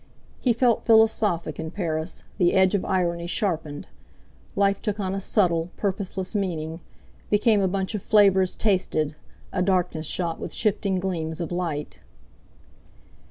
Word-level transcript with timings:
He 0.39 0.51
felt 0.51 0.83
philosophic 0.83 1.59
in 1.59 1.69
Paris, 1.69 2.23
the 2.39 2.55
edge 2.55 2.73
of 2.73 2.83
irony 2.83 3.27
sharpened; 3.27 3.85
life 4.55 4.81
took 4.81 4.99
on 4.99 5.13
a 5.13 5.21
subtle, 5.21 5.69
purposeless 5.77 6.33
meaning, 6.33 6.79
became 7.29 7.61
a 7.61 7.67
bunch 7.67 7.93
of 7.93 8.01
flavours 8.01 8.55
tasted, 8.55 9.15
a 9.53 9.61
darkness 9.61 10.07
shot 10.07 10.39
with 10.39 10.55
shifting 10.55 10.99
gleams 10.99 11.39
of 11.39 11.51
light. 11.51 11.99